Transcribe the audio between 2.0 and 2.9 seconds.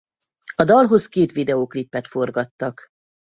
forgattak.